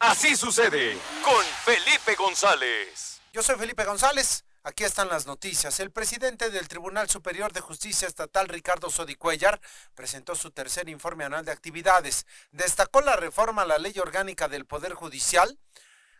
[0.00, 3.20] Así sucede con Felipe González.
[3.32, 4.44] Yo soy Felipe González.
[4.62, 5.80] Aquí están las noticias.
[5.80, 9.60] El presidente del Tribunal Superior de Justicia Estatal, Ricardo Sodicuellar,
[9.94, 12.26] presentó su tercer informe anual de actividades.
[12.52, 15.58] Destacó la reforma a la ley orgánica del Poder Judicial,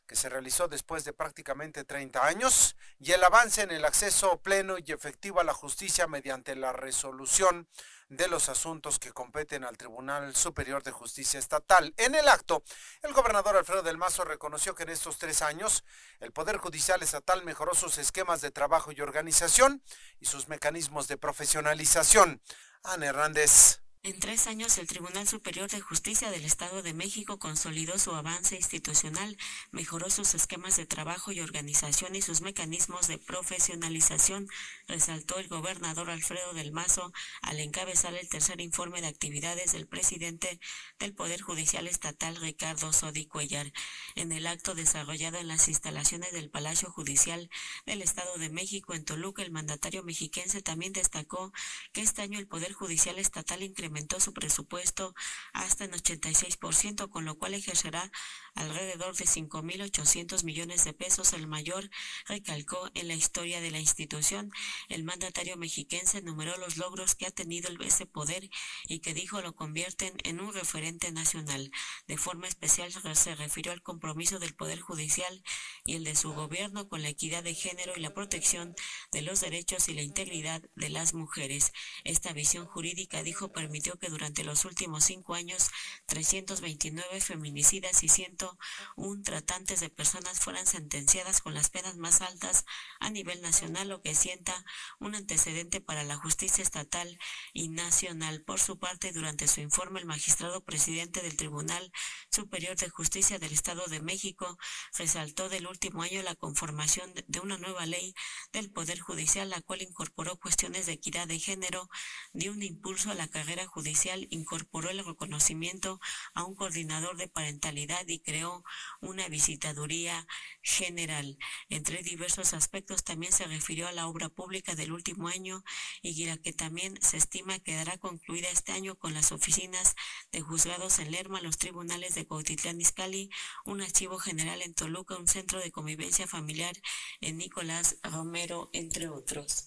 [0.08, 4.76] que se realizó después de prácticamente 30 años, y el avance en el acceso pleno
[4.78, 7.68] y efectivo a la justicia mediante la resolución
[8.08, 11.92] de los asuntos que competen al Tribunal Superior de Justicia Estatal.
[11.98, 12.62] En el acto,
[13.02, 15.84] el gobernador Alfredo del Mazo reconoció que en estos tres años
[16.20, 19.82] el Poder Judicial Estatal mejoró sus esquemas de trabajo y organización
[20.20, 22.40] y sus mecanismos de profesionalización.
[22.82, 23.82] Ana Hernández.
[24.04, 28.54] En tres años, el Tribunal Superior de Justicia del Estado de México consolidó su avance
[28.54, 29.36] institucional,
[29.72, 34.48] mejoró sus esquemas de trabajo y organización y sus mecanismos de profesionalización,
[34.86, 40.60] resaltó el gobernador Alfredo del Mazo al encabezar el tercer informe de actividades del presidente
[41.00, 43.72] del Poder Judicial Estatal, Ricardo Sodi Cuellar.
[44.14, 47.50] En el acto desarrollado en las instalaciones del Palacio Judicial
[47.84, 51.52] del Estado de México en Toluca, el mandatario mexiquense también destacó
[51.92, 55.14] que este año el Poder Judicial Estatal incrementó incrementó su presupuesto
[55.54, 58.10] hasta en 86%, con lo cual ejercerá
[58.54, 61.88] alrededor de 5.800 millones de pesos, el mayor,
[62.26, 64.50] recalcó en la historia de la institución.
[64.88, 68.50] El mandatario mexiquense enumeró los logros que ha tenido ese poder
[68.86, 71.70] y que dijo lo convierten en un referente nacional.
[72.06, 75.42] De forma especial se refirió al compromiso del Poder Judicial
[75.86, 78.74] y el de su gobierno con la equidad de género y la protección
[79.12, 81.72] de los derechos y la integridad de las mujeres.
[82.04, 83.52] Esta visión jurídica, dijo,
[83.82, 85.70] que durante los últimos cinco años
[86.06, 92.64] 329 feminicidas y 101 tratantes de personas fueran sentenciadas con las penas más altas
[93.00, 94.64] a nivel nacional, lo que sienta
[94.98, 97.18] un antecedente para la justicia estatal
[97.52, 98.42] y nacional.
[98.42, 101.92] Por su parte, durante su informe, el magistrado presidente del Tribunal
[102.30, 104.58] Superior de Justicia del Estado de México
[104.96, 108.14] resaltó del último año la conformación de una nueva ley
[108.52, 111.88] del Poder Judicial, la cual incorporó cuestiones de equidad de género,
[112.32, 116.00] dio un impulso a la carrera Judicial incorporó el reconocimiento
[116.34, 118.64] a un coordinador de parentalidad y creó
[119.00, 120.26] una visitaduría
[120.62, 121.38] general.
[121.68, 125.62] Entre diversos aspectos también se refirió a la obra pública del último año
[126.02, 129.94] y la que también se estima quedará concluida este año con las oficinas
[130.32, 133.30] de juzgados en Lerma, los tribunales de Cuautitlán Izcalli,
[133.64, 136.74] un archivo general en Toluca, un centro de convivencia familiar
[137.20, 139.66] en Nicolás Romero, entre otros.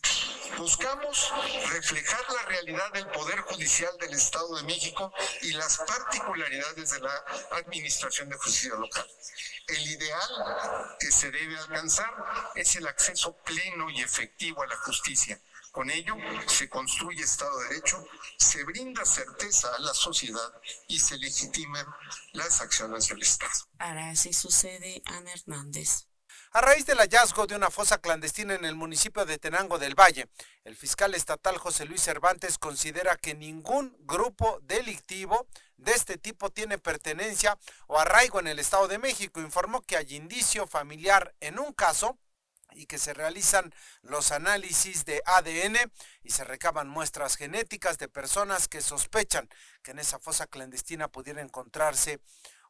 [0.58, 1.32] Buscamos
[1.70, 7.26] reflejar la realidad del Poder Judicial del Estado de México y las particularidades de la
[7.52, 9.08] Administración de Justicia Local.
[9.68, 12.14] El ideal que se debe alcanzar
[12.56, 15.42] es el acceso pleno y efectivo a la justicia.
[15.72, 16.16] Con ello
[16.48, 18.06] se construye Estado de Derecho,
[18.38, 20.54] se brinda certeza a la sociedad
[20.88, 21.86] y se legitiman
[22.34, 23.54] las acciones del Estado.
[23.80, 26.11] Ahora así sucede, Ana Hernández.
[26.54, 30.28] A raíz del hallazgo de una fosa clandestina en el municipio de Tenango del Valle,
[30.66, 35.48] el fiscal estatal José Luis Cervantes considera que ningún grupo delictivo
[35.78, 37.58] de este tipo tiene pertenencia
[37.88, 39.40] o arraigo en el Estado de México.
[39.40, 42.18] Informó que hay indicio familiar en un caso
[42.74, 45.78] y que se realizan los análisis de ADN
[46.22, 49.48] y se recaban muestras genéticas de personas que sospechan
[49.82, 52.20] que en esa fosa clandestina pudiera encontrarse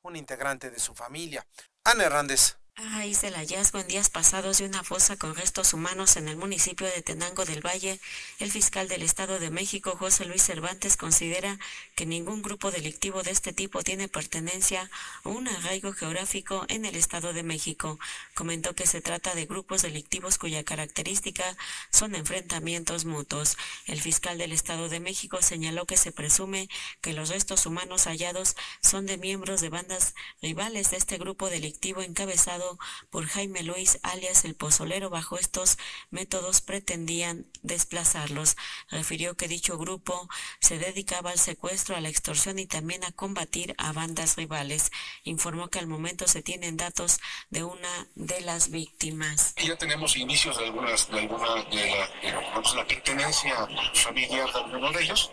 [0.03, 1.47] un integrante de su familia.
[1.84, 2.61] Ana Hernández.
[2.81, 6.36] A raíz del hallazgo en días pasados de una fosa con restos humanos en el
[6.36, 8.00] municipio de Tenango del Valle,
[8.40, 11.59] el fiscal del Estado de México, José Luis Cervantes, considera
[11.94, 14.90] que ningún grupo delictivo de este tipo tiene pertenencia
[15.24, 18.00] o un arraigo geográfico en el Estado de México.
[18.34, 21.56] Comentó que se trata de grupos delictivos cuya característica
[21.91, 23.58] son enfrentamientos mutuos.
[23.85, 26.67] El fiscal del Estado de México señaló que se presume
[27.02, 32.02] que los restos humanos hallados son de miembros de bandas rivales de este grupo delictivo
[32.02, 32.71] encabezado
[33.09, 35.09] por Jaime Luis alias el Pozolero.
[35.09, 35.78] Bajo estos
[36.09, 38.58] métodos pretendían desplazarlos.
[38.90, 40.28] Refirió que dicho grupo
[40.59, 44.91] se dedicaba al secuestro, a la extorsión y también a combatir a bandas rivales.
[45.23, 47.20] Informó que al momento se tienen datos
[47.50, 49.53] de una de las víctimas.
[49.56, 55.03] ya tenemos inicios de algunas de alguna de la, la pertenencia familiar de algunos de
[55.03, 55.32] ellos.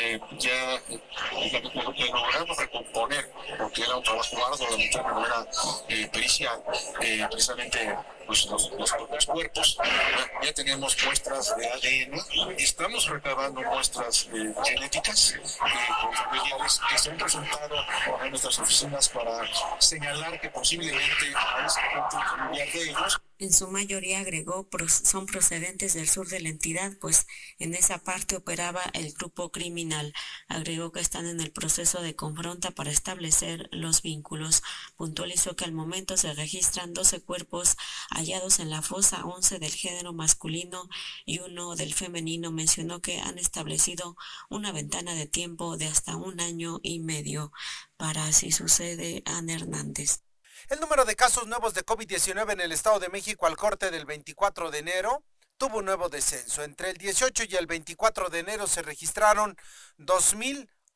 [0.00, 0.82] Eh, ya
[2.12, 5.46] logramos recomponer, porque era un trabajo arduo, la era
[5.88, 6.53] eh, pericia,
[7.00, 9.78] eh, precisamente pues, los, los, cuerpos.
[10.42, 15.40] Ya, tenemos muestras de ADN, estamos recabando muestras eh, genéticas eh,
[16.14, 17.76] familiares que se han presentado
[18.22, 19.42] en nuestras oficinas para
[19.78, 21.80] señalar que posiblemente a ese
[22.30, 27.26] familiar de ellos en su mayoría agregó son procedentes del sur de la entidad, pues
[27.58, 30.14] en esa parte operaba el grupo criminal.
[30.48, 34.62] Agregó que están en el proceso de confronta para establecer los vínculos.
[34.96, 37.76] Puntualizó que al momento se registran 12 cuerpos
[38.14, 40.88] hallados en la fosa, 11 del género masculino
[41.24, 42.50] y uno del femenino.
[42.50, 44.16] Mencionó que han establecido
[44.48, 47.52] una ventana de tiempo de hasta un año y medio
[47.96, 50.20] para si sucede Ana Hernández.
[50.70, 54.06] El número de casos nuevos de COVID-19 en el Estado de México al corte del
[54.06, 55.22] 24 de enero
[55.58, 56.62] tuvo un nuevo descenso.
[56.62, 59.56] Entre el 18 y el 24 de enero se registraron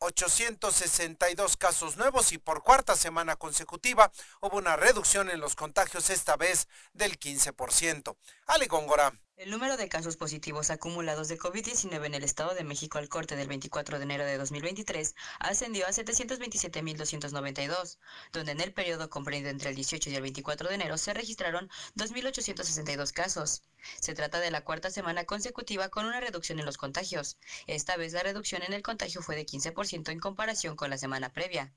[0.01, 4.11] 2.862 casos nuevos y por cuarta semana consecutiva
[4.41, 8.17] hubo una reducción en los contagios, esta vez del 15%.
[8.47, 9.13] Ale Góngora.
[9.39, 13.37] El número de casos positivos acumulados de COVID-19 en el Estado de México al corte
[13.37, 17.99] del 24 de enero de 2023 ascendió a 727.292,
[18.33, 21.71] donde en el periodo comprendido entre el 18 y el 24 de enero se registraron
[21.95, 23.63] 2.862 casos.
[24.01, 27.39] Se trata de la cuarta semana consecutiva con una reducción en los contagios.
[27.69, 31.33] Esta vez la reducción en el contagio fue de 15% en comparación con la semana
[31.33, 31.73] previa.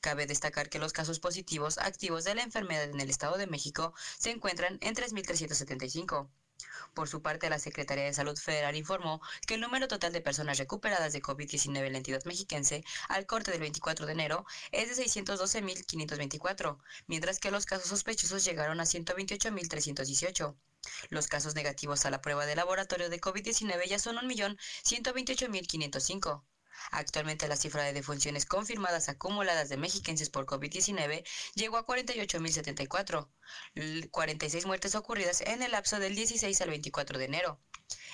[0.00, 3.94] Cabe destacar que los casos positivos activos de la enfermedad en el Estado de México
[4.18, 6.28] se encuentran en 3.375.
[6.94, 10.58] Por su parte, la Secretaría de Salud Federal informó que el número total de personas
[10.58, 15.02] recuperadas de COVID-19 en la entidad mexiquense al corte del 24 de enero es de
[15.02, 16.78] 612.524,
[17.08, 20.56] mientras que los casos sospechosos llegaron a 128.318.
[21.08, 26.44] Los casos negativos a la prueba de laboratorio de COVID-19 ya son 1.128.505.
[26.90, 31.24] Actualmente la cifra de defunciones confirmadas acumuladas de mexiquenses por COVID-19
[31.54, 33.28] llegó a 48.074,
[34.10, 37.60] 46 muertes ocurridas en el lapso del 16 al 24 de enero.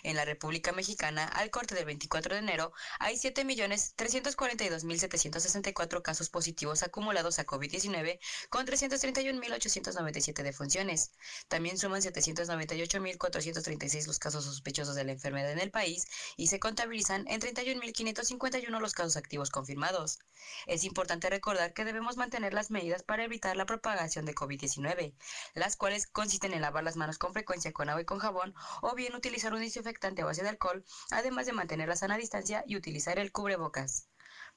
[0.02, 7.38] En la República Mexicana, al corte del 24 de enero, hay 7.342.764 casos positivos acumulados
[7.38, 8.18] a COVID-19
[8.48, 11.12] con 331.897 defunciones.
[11.48, 16.06] También suman 798.436 los casos sospechosos de la enfermedad en el país
[16.36, 20.18] y se contabilizan en 31.551 los casos activos confirmados.
[20.66, 25.12] Es importante recordar que debemos mantener las medidas para evitar la propagación de COVID-19,
[25.54, 28.94] las cuales consisten en lavar las manos con frecuencia con agua y con jabón o
[28.94, 32.76] bien utilizar un desinfectante a base de alcohol, además de mantener la sana distancia y
[32.76, 34.08] utilizar el cubrebocas.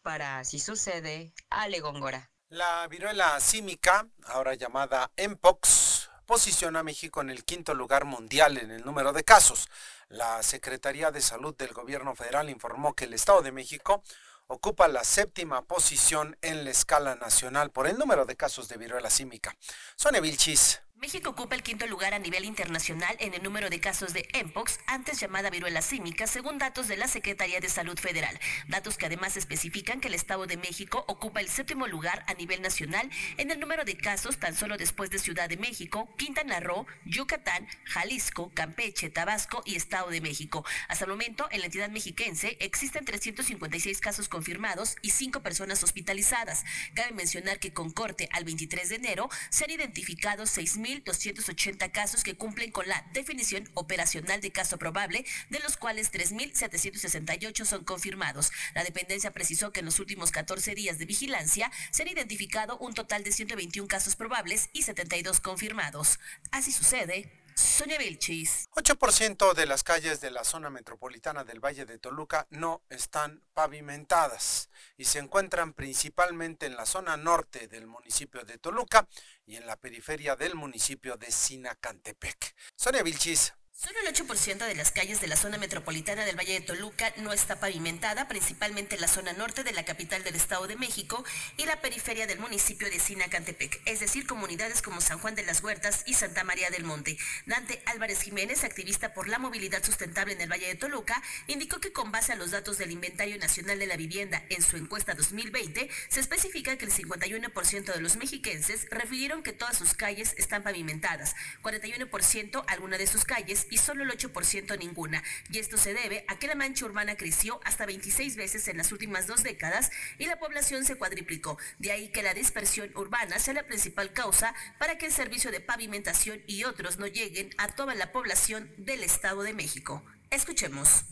[0.01, 2.31] Para así sucede, Ale Góngora.
[2.49, 8.71] La viruela símica, ahora llamada Mpox, posiciona a México en el quinto lugar mundial en
[8.71, 9.69] el número de casos.
[10.07, 14.03] La Secretaría de Salud del Gobierno Federal informó que el Estado de México
[14.47, 19.09] ocupa la séptima posición en la escala nacional por el número de casos de viruela
[19.09, 19.55] símica.
[19.95, 20.82] Sonia Vilchis.
[21.03, 24.79] México ocupa el quinto lugar a nivel internacional en el número de casos de MPOX,
[24.87, 28.39] antes llamada viruela símica, según datos de la Secretaría de Salud Federal.
[28.69, 32.61] Datos que además especifican que el Estado de México ocupa el séptimo lugar a nivel
[32.61, 36.87] nacional en el número de casos tan solo después de Ciudad de México, Quintana Roo,
[37.03, 40.63] Yucatán, Jalisco, Campeche, Tabasco y Estado de México.
[40.87, 46.63] Hasta el momento, en la entidad mexiquense existen 356 casos confirmados y 5 personas hospitalizadas.
[46.95, 52.23] Cabe mencionar que con corte al 23 de enero se han identificado 6.000 280 casos
[52.23, 58.51] que cumplen con la definición operacional de caso probable, de los cuales 3.768 son confirmados.
[58.75, 62.93] La dependencia precisó que en los últimos 14 días de vigilancia se han identificado un
[62.93, 66.19] total de 121 casos probables y 72 confirmados.
[66.51, 68.69] Así sucede Sonia Vilchis.
[68.75, 74.69] 8% de las calles de la zona metropolitana del Valle de Toluca no están pavimentadas
[74.97, 79.07] y se encuentran principalmente en la zona norte del municipio de Toluca
[79.45, 82.55] y en la periferia del municipio de Sinacantepec.
[82.75, 83.53] Sonia Vilchis.
[83.75, 87.33] Solo el 8% de las calles de la zona metropolitana del Valle de Toluca no
[87.33, 91.25] está pavimentada, principalmente en la zona norte de la capital del Estado de México
[91.57, 95.63] y la periferia del municipio de Sinacantepec, es decir, comunidades como San Juan de las
[95.63, 97.17] Huertas y Santa María del Monte.
[97.47, 101.91] Dante Álvarez Jiménez, activista por la movilidad sustentable en el Valle de Toluca, indicó que
[101.91, 105.89] con base a los datos del Inventario Nacional de la Vivienda en su encuesta 2020,
[106.09, 111.35] se especifica que el 51% de los mexiquenses refirieron que todas sus calles están pavimentadas,
[111.63, 115.23] 41% alguna de sus calles y solo el 8% ninguna.
[115.49, 118.91] Y esto se debe a que la mancha urbana creció hasta 26 veces en las
[118.91, 121.57] últimas dos décadas y la población se cuadriplicó.
[121.79, 125.59] De ahí que la dispersión urbana sea la principal causa para que el servicio de
[125.59, 130.03] pavimentación y otros no lleguen a toda la población del Estado de México.
[130.33, 131.05] Escuchemos.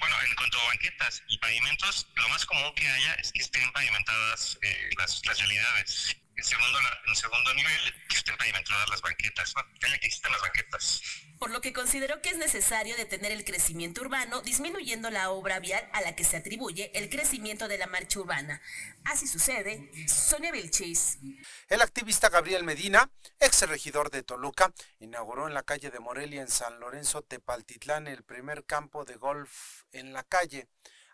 [0.00, 3.70] bueno, en cuanto a banquetas y pavimentos, lo más común que haya es que estén
[3.72, 6.16] pavimentadas eh, las, las realidades.
[6.36, 9.62] En segundo, en segundo nivel, que estén pavimentadas las banquetas, ¿no?
[9.80, 11.02] que existen las banquetas
[11.42, 15.84] por lo que consideró que es necesario detener el crecimiento urbano, disminuyendo la obra vial
[15.92, 18.62] a la que se atribuye el crecimiento de la marcha urbana.
[19.02, 21.18] Así sucede, Sonia Vilchis.
[21.66, 23.10] El activista Gabriel Medina,
[23.40, 28.22] ex regidor de Toluca, inauguró en la calle de Morelia en San Lorenzo Tepaltitlán el
[28.22, 30.68] primer campo de golf en la calle.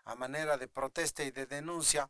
[0.05, 2.07] A manera de protesta y de denuncia,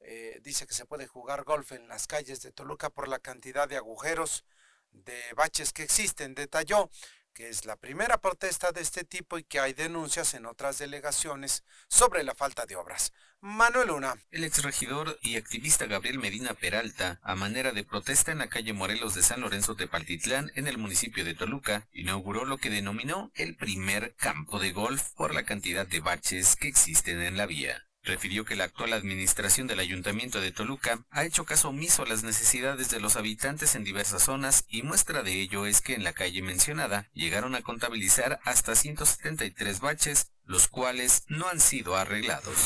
[0.00, 3.68] eh, dice que se puede jugar golf en las calles de Toluca por la cantidad
[3.68, 4.44] de agujeros
[4.92, 6.34] de baches que existen.
[6.34, 6.90] Detalló
[7.38, 11.62] que es la primera protesta de este tipo y que hay denuncias en otras delegaciones
[11.88, 13.12] sobre la falta de obras.
[13.40, 14.16] Manuel Luna.
[14.32, 19.14] El exregidor y activista Gabriel Medina Peralta, a manera de protesta en la calle Morelos
[19.14, 23.54] de San Lorenzo de Paltitlán, en el municipio de Toluca, inauguró lo que denominó el
[23.54, 28.44] primer campo de golf por la cantidad de baches que existen en la vía refirió
[28.44, 32.90] que la actual administración del Ayuntamiento de Toluca ha hecho caso omiso a las necesidades
[32.90, 36.42] de los habitantes en diversas zonas y muestra de ello es que en la calle
[36.42, 42.56] mencionada llegaron a contabilizar hasta 173 baches los cuales no han sido arreglados.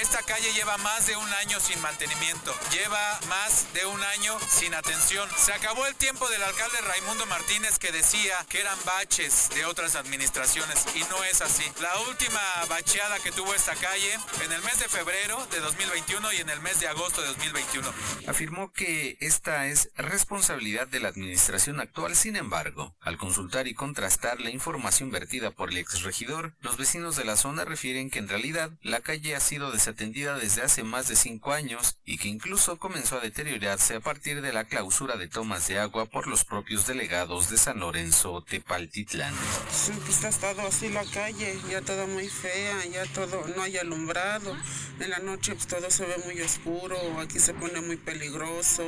[0.00, 4.74] Esta calle lleva más de un año sin mantenimiento, lleva más de un año sin
[4.74, 5.28] atención.
[5.36, 9.96] Se acabó el tiempo del alcalde Raimundo Martínez que decía que eran baches de otras
[9.96, 11.64] administraciones y no es así.
[11.80, 14.12] La última bacheada que tuvo esta calle
[14.44, 17.92] en el mes de febrero de 2021 y en el mes de agosto de 2021.
[18.28, 24.40] Afirmó que esta es responsabilidad de la administración actual, sin embargo, al consultar y contrastar
[24.40, 28.28] la información vertida por el exregidor, los vecinos de de la zona refieren que en
[28.28, 32.80] realidad la calle ha sido desatendida desde hace más de cinco años y que incluso
[32.80, 36.84] comenzó a deteriorarse a partir de la clausura de tomas de agua por los propios
[36.88, 39.32] delegados de San Lorenzo Tepaltitlán.
[39.70, 43.78] Sí, pues ha estado así la calle, ya todo muy fea, ya todo, no hay
[43.78, 44.56] alumbrado.
[44.98, 48.82] En la noche pues todo se ve muy oscuro, aquí se pone muy peligroso.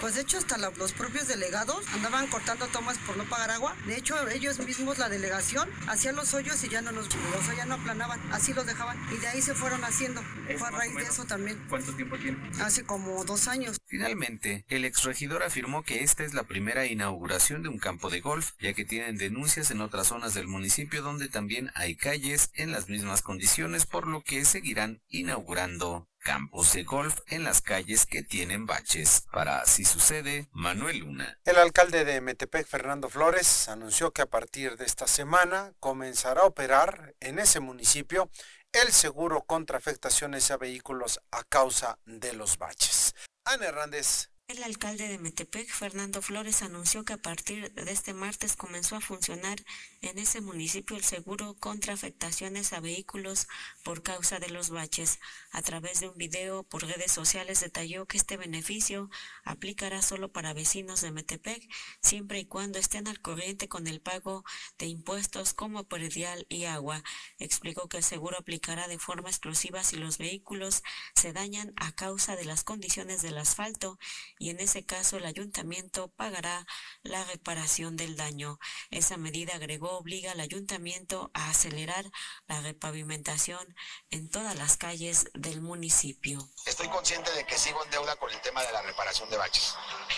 [0.00, 3.74] Pues de hecho hasta los propios delegados andaban cortando tomas por no pagar agua.
[3.86, 7.64] De hecho ellos mismos, la delegación, hacían los hoyos y ya no los o ya
[7.66, 10.22] no aplanaban, así los dejaban y de ahí se fueron haciendo.
[10.58, 11.58] Fue a raíz de eso también.
[11.68, 12.38] ¿Cuánto tiempo tiene?
[12.60, 13.76] Hace como dos años.
[13.86, 18.52] Finalmente, el exregidor afirmó que esta es la primera inauguración de un campo de golf,
[18.60, 22.88] ya que tienen denuncias en otras zonas del municipio donde también hay calles en las
[22.88, 28.66] mismas condiciones, por lo que seguirán inaugurando campos de golf en las calles que tienen
[28.66, 29.26] baches.
[29.30, 31.38] Para así sucede, Manuel Luna.
[31.44, 36.46] El alcalde de Metepec, Fernando Flores, anunció que a partir de esta semana comenzará a
[36.46, 38.30] operar en ese municipio
[38.72, 43.14] el seguro contra afectaciones a vehículos a causa de los baches.
[43.44, 48.56] Ana Hernández, el alcalde de Metepec, Fernando Flores, anunció que a partir de este martes
[48.56, 49.58] comenzó a funcionar
[50.04, 53.48] en ese municipio el seguro contra afectaciones a vehículos
[53.82, 55.18] por causa de los baches.
[55.50, 59.08] A través de un video por redes sociales detalló que este beneficio
[59.44, 61.66] aplicará solo para vecinos de Metepec,
[62.02, 64.44] siempre y cuando estén al corriente con el pago
[64.78, 67.02] de impuestos como predial y agua.
[67.38, 70.82] Explicó que el seguro aplicará de forma exclusiva si los vehículos
[71.14, 73.98] se dañan a causa de las condiciones del asfalto
[74.38, 76.66] y en ese caso el ayuntamiento pagará
[77.02, 78.58] la reparación del daño.
[78.90, 82.04] Esa medida, agregó, obliga al ayuntamiento a acelerar
[82.46, 83.74] la repavimentación
[84.10, 86.38] en todas las calles del municipio.
[86.66, 89.74] Estoy consciente de que sigo en deuda con el tema de la reparación de baches.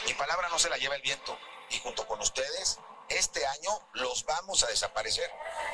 [0.07, 1.39] Mi palabra no se la lleva el viento
[1.71, 2.79] y junto con ustedes
[3.09, 5.31] este año los vamos a desaparecer.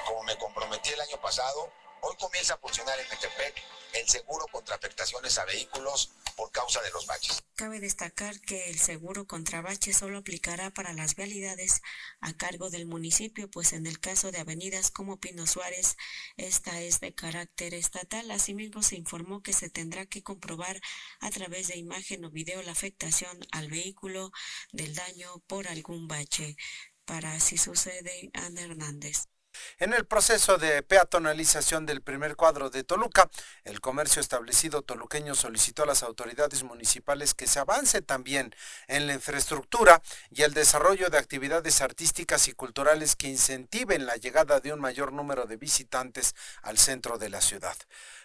[0.07, 3.63] Como me comprometí el año pasado, hoy comienza a funcionar en Metepec
[3.95, 7.43] el seguro contra afectaciones a vehículos por causa de los baches.
[7.57, 11.83] Cabe destacar que el seguro contra baches solo aplicará para las vialidades
[12.21, 15.97] a cargo del municipio, pues en el caso de avenidas como Pino Suárez,
[16.37, 18.31] esta es de carácter estatal.
[18.31, 20.81] Asimismo, se informó que se tendrá que comprobar
[21.21, 24.33] a través de imagen o video la afectación al vehículo
[24.73, 26.57] del daño por algún bache.
[27.05, 29.32] Para Así Sucede, Ana Hernández.
[29.79, 33.31] En el proceso de peatonalización del primer cuadro de Toluca,
[33.65, 38.55] el comercio establecido toluqueño solicitó a las autoridades municipales que se avance también
[38.89, 44.61] en la infraestructura y el desarrollo de actividades artísticas y culturales que incentiven la llegada
[44.61, 47.77] de un mayor número de visitantes al centro de la ciudad.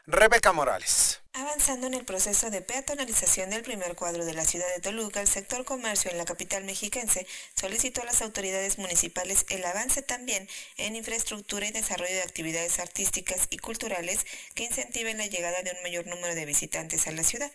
[0.05, 1.21] Rebeca Morales.
[1.39, 5.27] Avanzando en el proceso de peatonalización del primer cuadro de la ciudad de Toluca, el
[5.27, 10.95] sector comercio en la capital mexiquense solicitó a las autoridades municipales el avance también en
[10.95, 14.25] infraestructura y desarrollo de actividades artísticas y culturales
[14.55, 17.51] que incentiven la llegada de un mayor número de visitantes a la ciudad.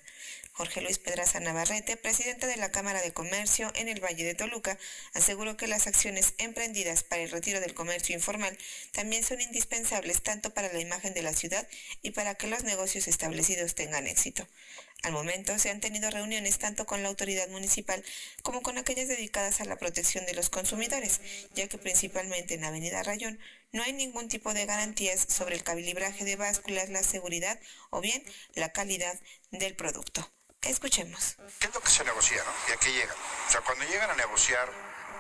[0.55, 4.79] Jorge Luis Pedraza Navarrete, presidente de la Cámara de Comercio en el Valle de Toluca,
[5.15, 8.57] aseguró que las acciones emprendidas para el retiro del comercio informal
[8.93, 11.67] también son indispensables tanto para la imagen de la ciudad
[12.03, 14.47] y para que los negocios establecidos tengan éxito.
[15.03, 18.05] Al momento se han tenido reuniones tanto con la autoridad municipal
[18.43, 21.21] como con aquellas dedicadas a la protección de los consumidores,
[21.55, 23.41] ya que principalmente en Avenida Rayón
[23.73, 27.59] no hay ningún tipo de garantías sobre el calibraje de básculas, la seguridad
[27.91, 28.23] o bien
[28.55, 29.19] la calidad
[29.51, 30.31] del producto.
[30.63, 31.37] Escuchemos.
[31.59, 32.53] ¿Qué es lo que se negocia, no?
[32.69, 33.17] ¿Y a qué llegan?
[33.49, 34.71] O sea, cuando llegan a negociar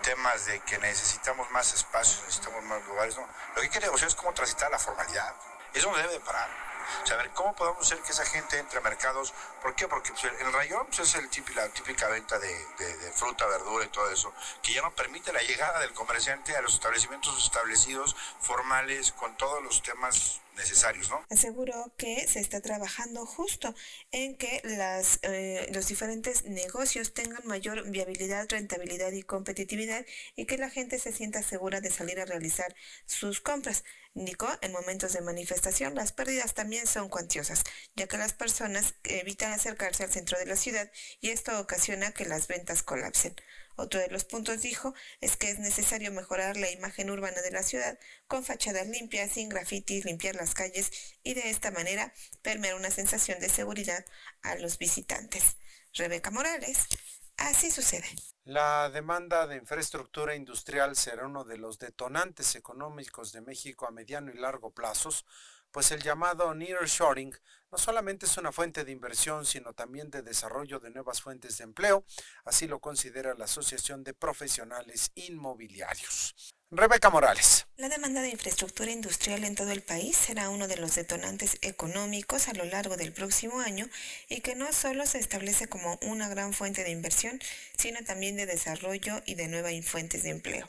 [0.02, 3.26] temas de que necesitamos más espacios, necesitamos más lugares, ¿no?
[3.26, 5.35] Lo que hay que negociar es cómo transitar la formalidad.
[5.75, 6.71] Eso no debe de parar.
[7.08, 9.34] Ver, ¿cómo podemos hacer que esa gente entre a mercados?
[9.60, 9.86] ¿Por qué?
[9.86, 12.48] Porque pues, el rayón pues, es el típico, la típica venta de,
[12.78, 16.62] de, fruta, verdura y todo eso, que ya no permite la llegada del comerciante a
[16.62, 21.24] los establecimientos establecidos formales con todos los temas necesarios, ¿no?
[21.30, 23.74] Aseguró que se está trabajando justo
[24.10, 30.04] en que las, eh, los diferentes negocios tengan mayor viabilidad, rentabilidad y competitividad
[30.36, 32.74] y que la gente se sienta segura de salir a realizar
[33.06, 33.84] sus compras.
[34.14, 37.64] Indicó, en momentos de manifestación las pérdidas también son cuantiosas,
[37.97, 40.90] ya que las personas evitan acercarse al centro de la ciudad
[41.21, 43.35] y esto ocasiona que las ventas colapsen.
[43.76, 44.92] Otro de los puntos, dijo,
[45.23, 49.49] es que es necesario mejorar la imagen urbana de la ciudad con fachadas limpias, sin
[49.49, 50.90] grafitis, limpiar las calles
[51.23, 54.04] y de esta manera permear una sensación de seguridad
[54.42, 55.57] a los visitantes.
[55.95, 56.87] Rebeca Morales,
[57.49, 58.06] así sucede.
[58.44, 64.32] La demanda de infraestructura industrial será uno de los detonantes económicos de México a mediano
[64.32, 65.25] y largo plazos,
[65.70, 67.34] pues el llamado nearshoring
[67.70, 71.64] no solamente es una fuente de inversión, sino también de desarrollo de nuevas fuentes de
[71.64, 72.04] empleo,
[72.44, 76.34] así lo considera la Asociación de Profesionales Inmobiliarios.
[76.74, 77.66] Rebeca Morales.
[77.76, 82.48] La demanda de infraestructura industrial en todo el país será uno de los detonantes económicos
[82.48, 83.86] a lo largo del próximo año
[84.30, 87.38] y que no solo se establece como una gran fuente de inversión,
[87.76, 90.66] sino también de desarrollo y de nuevas fuentes de empleo.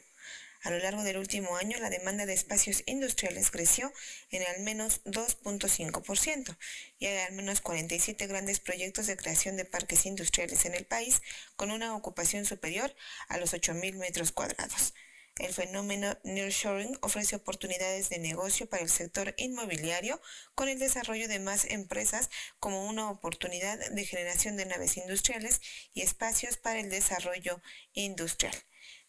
[0.64, 3.94] A lo largo del último año, la demanda de espacios industriales creció
[4.30, 6.58] en al menos 2.5%
[7.00, 11.22] y hay al menos 47 grandes proyectos de creación de parques industriales en el país
[11.56, 12.94] con una ocupación superior
[13.30, 14.94] a los 8.000 metros cuadrados.
[15.38, 20.22] El fenómeno nearshoring ofrece oportunidades de negocio para el sector inmobiliario
[20.56, 22.30] con el desarrollo de más empresas
[22.60, 25.60] como una oportunidad de generación de naves industriales
[25.94, 27.62] y espacios para el desarrollo
[27.94, 28.56] industrial.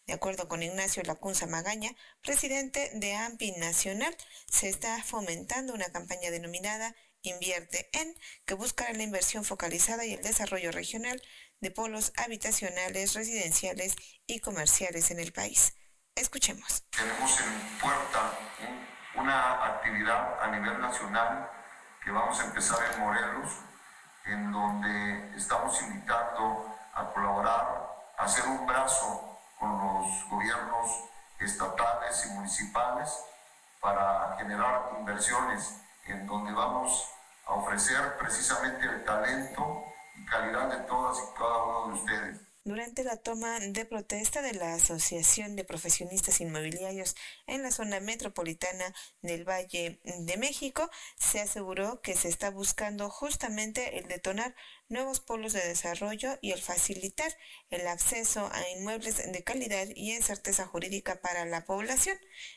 [0.07, 4.17] De acuerdo con Ignacio Lacunza Magaña, presidente de AMPI Nacional,
[4.51, 6.95] se está fomentando una campaña denominada
[7.25, 11.23] Invierte en, que buscará la inversión focalizada y el desarrollo regional
[11.61, 13.97] de polos habitacionales, residenciales
[14.27, 15.73] y comerciales en el país.
[16.17, 16.85] Escuchemos.
[16.91, 18.31] Tenemos en puerta
[19.17, 21.51] una actividad a nivel nacional
[22.05, 23.51] que vamos a empezar en Morelos,
[24.25, 31.05] en donde estamos invitando a colaborar, a hacer un brazo con los gobiernos
[31.41, 33.11] estatales y municipales
[33.81, 37.11] para generar inversiones en donde vamos
[37.45, 39.83] a ofrecer precisamente el talento
[40.15, 42.44] y calidad de todas y cada uno de ustedes.
[42.67, 47.15] Durante la toma de protesta de la Asociación de Profesionistas Inmobiliarios
[47.47, 53.99] en la zona metropolitana del Valle de México, se aseguró que se está buscando justamente
[53.99, 54.57] el detonar
[54.89, 57.37] nuevos polos de desarrollo y el facilitar
[57.69, 62.17] el acceso a inmuebles de calidad y en certeza jurídica para la población.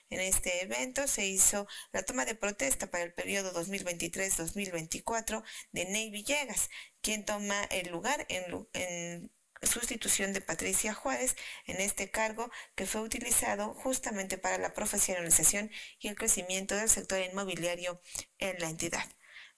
[0.09, 5.43] En este evento se hizo la toma de protesta para el periodo 2023-2024
[5.73, 6.69] de Ney Villegas,
[7.01, 13.01] quien toma el lugar en, en sustitución de Patricia Juárez en este cargo que fue
[13.01, 18.01] utilizado justamente para la profesionalización y el crecimiento del sector inmobiliario
[18.39, 19.05] en la entidad.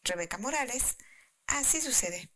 [0.04, 0.98] Rebeca Morales,
[1.48, 2.30] así sucede.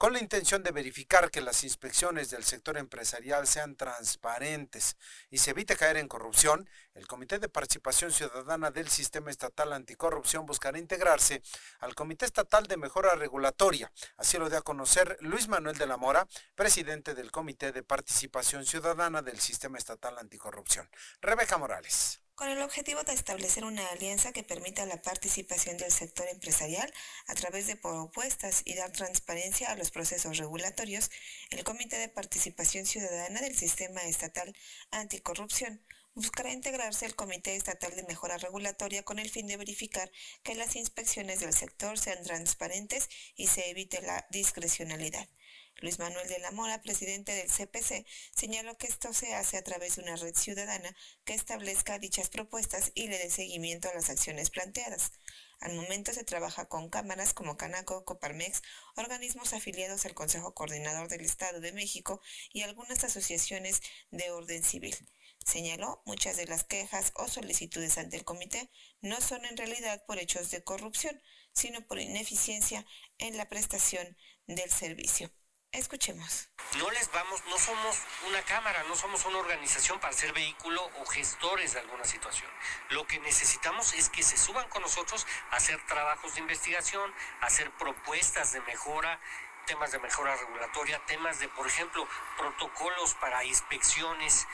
[0.00, 4.96] Con la intención de verificar que las inspecciones del sector empresarial sean transparentes
[5.28, 10.46] y se evite caer en corrupción, el Comité de Participación Ciudadana del Sistema Estatal Anticorrupción
[10.46, 11.42] buscará integrarse
[11.80, 13.92] al Comité Estatal de Mejora Regulatoria.
[14.16, 18.64] Así lo dio a conocer Luis Manuel de la Mora, presidente del Comité de Participación
[18.64, 20.88] Ciudadana del Sistema Estatal Anticorrupción.
[21.20, 26.26] Rebeca Morales con el objetivo de establecer una alianza que permita la participación del sector
[26.26, 26.90] empresarial
[27.26, 31.10] a través de propuestas y dar transparencia a los procesos regulatorios,
[31.50, 34.56] el Comité de Participación Ciudadana del Sistema Estatal
[34.90, 40.10] Anticorrupción buscará integrarse al Comité Estatal de Mejora Regulatoria con el fin de verificar
[40.42, 45.28] que las inspecciones del sector sean transparentes y se evite la discrecionalidad.
[45.76, 48.04] Luis Manuel de la Mora, presidente del CPC,
[48.36, 52.92] señaló que esto se hace a través de una red ciudadana que establezca dichas propuestas
[52.94, 55.12] y le dé seguimiento a las acciones planteadas.
[55.60, 58.62] Al momento se trabaja con cámaras como Canaco, Coparmex,
[58.96, 62.20] organismos afiliados al Consejo Coordinador del Estado de México
[62.52, 63.80] y algunas asociaciones
[64.10, 64.96] de orden civil.
[65.44, 70.18] Señaló, muchas de las quejas o solicitudes ante el comité no son en realidad por
[70.18, 71.20] hechos de corrupción,
[71.52, 72.86] sino por ineficiencia
[73.18, 75.30] en la prestación del servicio.
[75.72, 76.48] Escuchemos.
[76.78, 77.96] No les vamos, no somos
[78.28, 82.50] una cámara, no somos una organización para ser vehículo o gestores de alguna situación.
[82.88, 87.46] Lo que necesitamos es que se suban con nosotros a hacer trabajos de investigación, a
[87.46, 89.20] hacer propuestas de mejora,
[89.66, 92.06] temas de mejora regulatoria, temas de, por ejemplo,
[92.36, 94.48] protocolos para inspecciones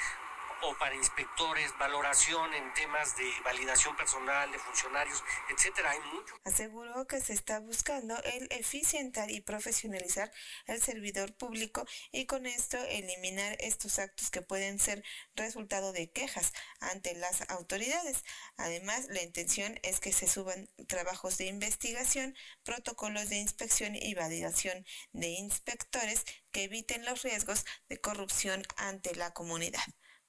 [0.63, 5.91] o para inspectores, valoración en temas de validación personal de funcionarios, etcétera.
[5.91, 6.35] Hay mucho.
[6.45, 10.31] Aseguró que se está buscando el eficientar y profesionalizar
[10.67, 15.03] el servidor público y con esto eliminar estos actos que pueden ser
[15.35, 18.25] resultado de quejas ante las autoridades.
[18.57, 24.85] Además, la intención es que se suban trabajos de investigación, protocolos de inspección y validación
[25.13, 29.85] de inspectores que eviten los riesgos de corrupción ante la comunidad.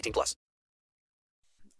[0.00, 0.36] 18 plus.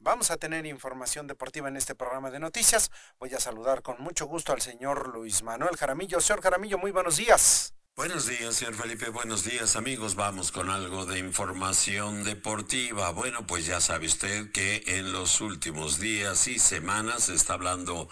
[0.03, 2.91] Vamos a tener información deportiva en este programa de noticias.
[3.19, 6.21] Voy a saludar con mucho gusto al señor Luis Manuel Jaramillo.
[6.21, 7.75] Señor Jaramillo, muy buenos días.
[7.97, 9.11] Buenos días, señor Felipe.
[9.11, 10.15] Buenos días, amigos.
[10.15, 13.11] Vamos con algo de información deportiva.
[13.11, 18.09] Bueno, pues ya sabe usted que en los últimos días y semanas se está hablando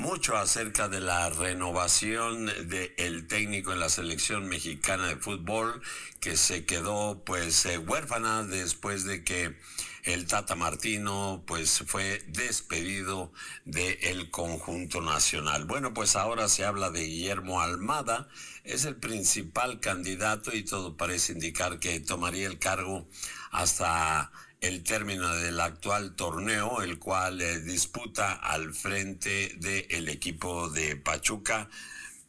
[0.00, 5.82] mucho acerca de la renovación del técnico en la selección mexicana de fútbol
[6.20, 9.58] que se quedó pues eh, huérfana después de que
[10.04, 13.30] el Tata Martino pues fue despedido
[13.66, 15.66] del conjunto nacional.
[15.66, 18.26] Bueno, pues ahora se habla de Guillermo Almada,
[18.64, 23.06] es el principal candidato y todo parece indicar que tomaría el cargo
[23.50, 30.96] hasta el término del actual torneo, el cual eh, disputa al frente del equipo de
[30.96, 31.68] Pachuca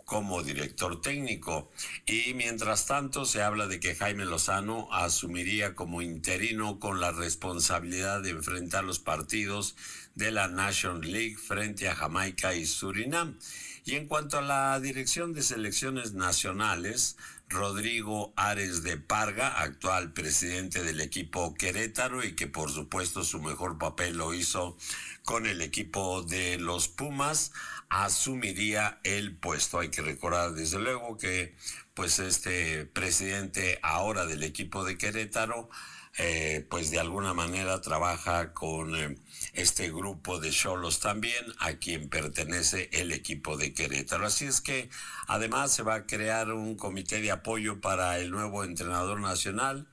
[0.06, 1.72] como director técnico.
[2.06, 8.22] Y mientras tanto se habla de que Jaime Lozano asumiría como interino con la responsabilidad
[8.22, 9.76] de enfrentar los partidos
[10.16, 13.38] de la National League frente a Jamaica y Surinam.
[13.86, 17.18] Y en cuanto a la dirección de selecciones nacionales,
[17.52, 23.78] Rodrigo Ares de Parga, actual presidente del equipo Querétaro y que por supuesto su mejor
[23.78, 24.78] papel lo hizo
[25.24, 27.52] con el equipo de los Pumas,
[27.90, 29.80] asumiría el puesto.
[29.80, 31.56] Hay que recordar desde luego que
[31.94, 35.70] pues este presidente ahora del equipo de Querétaro
[36.18, 39.18] eh, pues de alguna manera trabaja con eh,
[39.54, 44.26] este grupo de cholos también a quien pertenece el equipo de Querétaro.
[44.26, 44.90] Así es que
[45.28, 49.88] además se va a crear un comité de apoyo para el nuevo entrenador nacional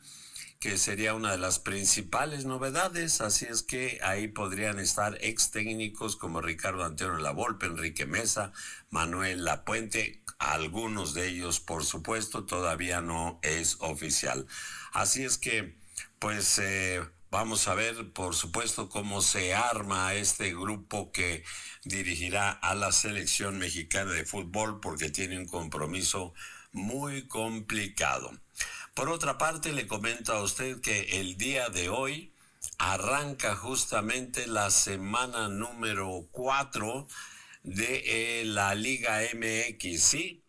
[0.61, 6.16] que sería una de las principales novedades, así es que ahí podrían estar ex técnicos
[6.16, 8.52] como Ricardo Antonio Lavolpe, Enrique Mesa,
[8.90, 14.46] Manuel Lapuente, algunos de ellos por supuesto todavía no es oficial.
[14.92, 15.76] Así es que
[16.18, 21.44] pues eh, vamos a ver por supuesto cómo se arma este grupo que
[21.85, 26.35] dirigirá a la selección mexicana de fútbol porque tiene un compromiso
[26.72, 28.31] muy complicado.
[28.94, 32.33] Por otra parte, le comento a usted que el día de hoy
[32.78, 37.07] arranca justamente la semana número 4
[37.62, 40.02] de eh, la Liga MX.
[40.02, 40.42] Sí,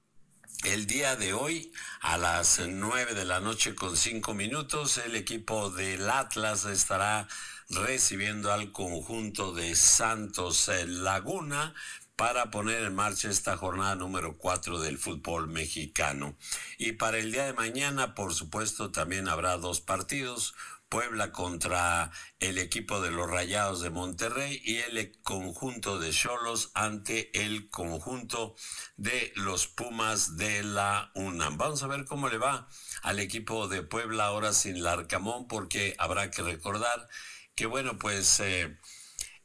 [0.63, 5.69] el día de hoy a las 9 de la noche con 5 minutos el equipo
[5.69, 7.27] del Atlas estará
[7.69, 11.73] recibiendo al conjunto de Santos Laguna
[12.15, 16.35] para poner en marcha esta jornada número 4 del fútbol mexicano.
[16.77, 20.53] Y para el día de mañana, por supuesto, también habrá dos partidos.
[20.89, 27.29] Puebla contra el equipo de los Rayados de Monterrey y el conjunto de Cholos ante
[27.45, 28.55] el conjunto
[28.97, 31.57] de los Pumas de la UNAM.
[31.57, 32.67] Vamos a ver cómo le va
[33.03, 37.07] al equipo de Puebla ahora sin Larcamón porque habrá que recordar
[37.55, 38.79] que bueno pues eh,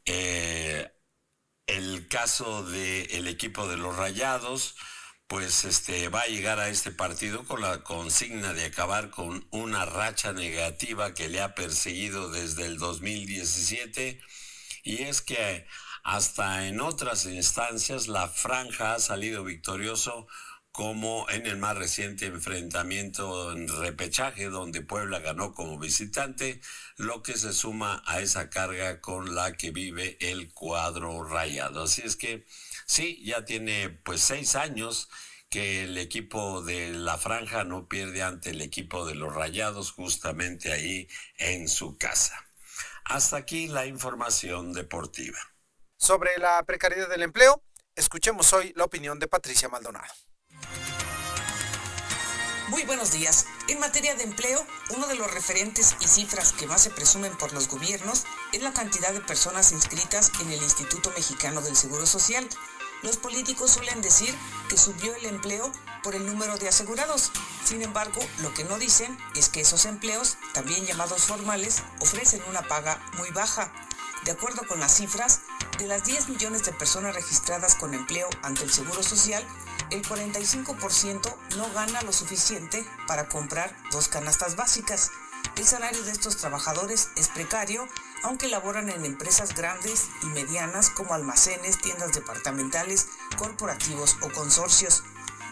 [0.05, 0.91] eh,
[1.67, 4.75] el caso del equipo de los Rayados,
[5.27, 9.85] pues este va a llegar a este partido con la consigna de acabar con una
[9.85, 14.21] racha negativa que le ha perseguido desde el 2017
[14.83, 15.65] y es que
[16.03, 20.27] hasta en otras instancias la franja ha salido victorioso
[20.75, 26.59] como en el más reciente enfrentamiento en repechaje donde Puebla ganó como visitante,
[26.97, 31.83] lo que se suma a esa carga con la que vive el cuadro rayado.
[31.83, 32.45] Así es que
[32.85, 35.07] sí, ya tiene pues seis años
[35.49, 40.73] que el equipo de la franja no pierde ante el equipo de los rayados justamente
[40.73, 41.07] ahí
[41.37, 42.35] en su casa.
[43.05, 45.39] Hasta aquí la información deportiva.
[45.95, 47.63] Sobre la precariedad del empleo,
[47.95, 50.13] escuchemos hoy la opinión de Patricia Maldonado.
[52.69, 53.45] Muy buenos días.
[53.67, 57.53] En materia de empleo, uno de los referentes y cifras que más se presumen por
[57.53, 62.47] los gobiernos es la cantidad de personas inscritas en el Instituto Mexicano del Seguro Social.
[63.03, 64.35] Los políticos suelen decir
[64.67, 67.31] que subió el empleo por el número de asegurados.
[67.63, 72.67] Sin embargo, lo que no dicen es que esos empleos, también llamados formales, ofrecen una
[72.67, 73.71] paga muy baja.
[74.23, 75.41] De acuerdo con las cifras,
[75.77, 79.45] de las 10 millones de personas registradas con empleo ante el Seguro Social,
[79.91, 85.11] el 45% no gana lo suficiente para comprar dos canastas básicas.
[85.57, 87.87] El salario de estos trabajadores es precario,
[88.23, 95.03] aunque laboran en empresas grandes y medianas como almacenes, tiendas departamentales, corporativos o consorcios.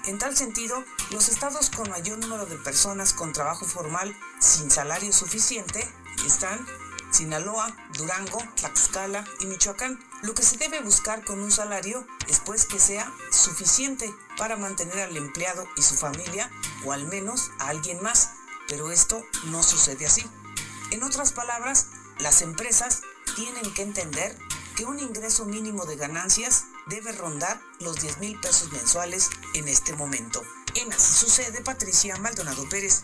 [0.06, 5.13] En tal sentido, los estados con mayor número de personas con trabajo formal sin salario
[5.13, 5.88] suficiente
[6.26, 6.65] están
[7.13, 9.99] Sinaloa, Durango, Tlaxcala y Michoacán.
[10.23, 14.99] Lo que se debe buscar con un salario es pues que sea suficiente para mantener
[14.99, 16.49] al empleado y su familia
[16.86, 18.32] o al menos a alguien más,
[18.67, 20.26] pero esto no sucede así.
[20.91, 21.88] En otras palabras,
[22.19, 23.02] las empresas
[23.36, 24.38] tienen que entender
[24.76, 29.93] que un ingreso mínimo de ganancias debe rondar los 10 mil pesos mensuales en este
[29.93, 30.41] momento.
[30.76, 33.04] En así sucede Patricia Maldonado Pérez.